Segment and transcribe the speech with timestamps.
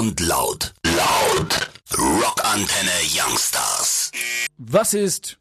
[0.00, 0.72] und laut.
[0.86, 1.70] Laut.
[1.94, 4.10] Rockantenne Youngstars.
[4.56, 5.38] Was ist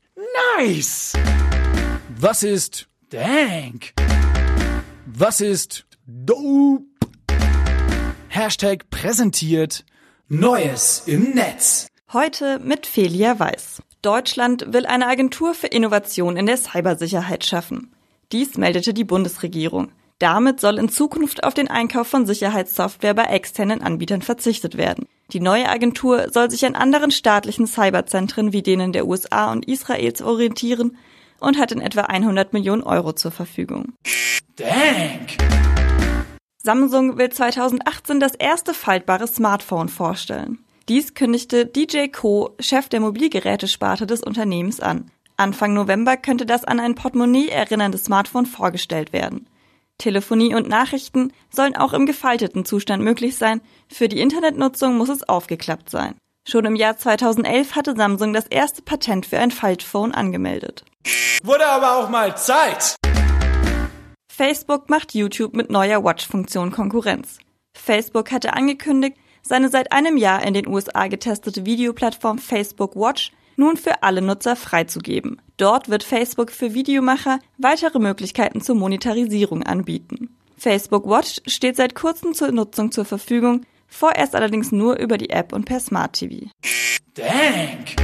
[0.57, 1.13] Nice!
[2.19, 3.93] Was ist Dank!
[5.05, 6.83] Was ist dope?
[8.27, 9.85] Hashtag präsentiert
[10.27, 11.87] Neues im Netz.
[12.11, 13.81] Heute mit Felia Weiß.
[14.01, 17.93] Deutschland will eine Agentur für Innovation in der Cybersicherheit schaffen.
[18.33, 19.93] Dies meldete die Bundesregierung.
[20.19, 25.07] Damit soll in Zukunft auf den Einkauf von Sicherheitssoftware bei externen Anbietern verzichtet werden.
[25.31, 30.21] Die neue Agentur soll sich an anderen staatlichen Cyberzentren wie denen der USA und Israels
[30.21, 30.97] orientieren
[31.39, 33.93] und hat in etwa 100 Millionen Euro zur Verfügung.
[34.57, 35.37] Dank!
[36.61, 40.59] Samsung will 2018 das erste faltbare Smartphone vorstellen.
[40.89, 45.11] Dies kündigte DJ Co., Chef der Mobilgerätesparte des Unternehmens, an.
[45.37, 49.47] Anfang November könnte das an ein Portemonnaie erinnernde Smartphone vorgestellt werden.
[49.99, 53.61] Telefonie und Nachrichten sollen auch im gefalteten Zustand möglich sein.
[53.87, 56.15] Für die Internetnutzung muss es aufgeklappt sein.
[56.47, 60.83] Schon im Jahr 2011 hatte Samsung das erste Patent für ein Faltphone angemeldet.
[61.43, 62.95] Wurde aber auch mal Zeit!
[64.35, 67.39] Facebook macht YouTube mit neuer Watch-Funktion Konkurrenz.
[67.77, 73.77] Facebook hatte angekündigt, seine seit einem Jahr in den USA getestete Videoplattform Facebook Watch nun
[73.77, 75.41] für alle Nutzer freizugeben.
[75.59, 80.33] Dort wird Facebook für Videomacher weitere Möglichkeiten zur Monetarisierung anbieten.
[80.57, 85.51] Facebook Watch steht seit kurzem zur Nutzung zur Verfügung, vorerst allerdings nur über die App
[85.51, 86.47] und per Smart TV.
[87.13, 87.97] Dank!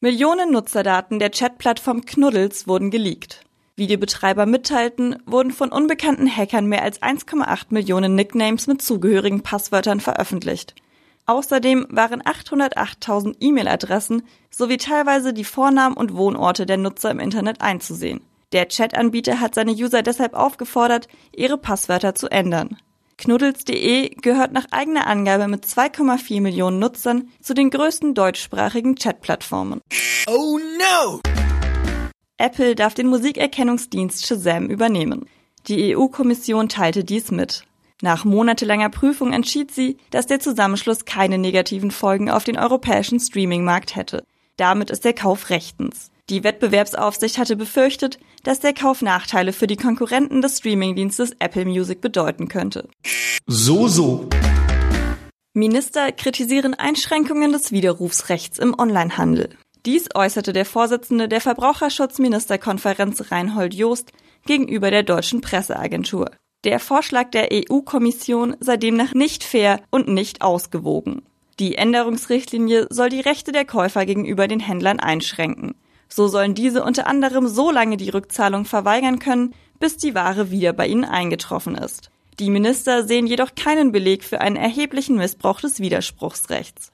[0.00, 3.40] Millionen Nutzerdaten der Chatplattform Knuddels wurden geleakt.
[3.74, 9.42] Wie die Betreiber mitteilten, wurden von unbekannten Hackern mehr als 1,8 Millionen Nicknames mit zugehörigen
[9.42, 10.74] Passwörtern veröffentlicht.
[11.26, 18.20] Außerdem waren 808.000 E-Mail-Adressen sowie teilweise die Vornamen und Wohnorte der Nutzer im Internet einzusehen.
[18.52, 22.76] Der Chat-Anbieter hat seine User deshalb aufgefordert, ihre Passwörter zu ändern.
[23.16, 29.80] Knuddels.de gehört nach eigener Angabe mit 2,4 Millionen Nutzern zu den größten deutschsprachigen Chat-Plattformen.
[30.26, 31.20] Oh no!
[32.36, 35.26] Apple darf den Musikerkennungsdienst Shazam übernehmen.
[35.68, 37.64] Die EU-Kommission teilte dies mit.
[38.02, 43.96] Nach monatelanger Prüfung entschied sie, dass der Zusammenschluss keine negativen Folgen auf den europäischen Streaming-Markt
[43.96, 44.24] hätte.
[44.56, 46.10] Damit ist der Kauf rechtens.
[46.30, 52.00] Die Wettbewerbsaufsicht hatte befürchtet, dass der Kauf Nachteile für die Konkurrenten des Streamingdienstes Apple Music
[52.00, 52.88] bedeuten könnte.
[53.46, 54.28] So, so.
[55.52, 59.50] Minister kritisieren Einschränkungen des Widerrufsrechts im Onlinehandel.
[59.86, 64.12] Dies äußerte der Vorsitzende der Verbraucherschutzministerkonferenz Reinhold Joost
[64.46, 66.30] gegenüber der deutschen Presseagentur.
[66.64, 71.22] Der Vorschlag der EU-Kommission sei demnach nicht fair und nicht ausgewogen.
[71.58, 75.74] Die Änderungsrichtlinie soll die Rechte der Käufer gegenüber den Händlern einschränken.
[76.08, 80.72] So sollen diese unter anderem so lange die Rückzahlung verweigern können, bis die Ware wieder
[80.72, 82.10] bei ihnen eingetroffen ist.
[82.40, 86.92] Die Minister sehen jedoch keinen Beleg für einen erheblichen Missbrauch des Widerspruchsrechts.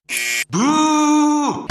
[0.50, 1.66] Buh!